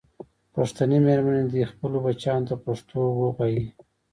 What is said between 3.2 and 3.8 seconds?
ویي.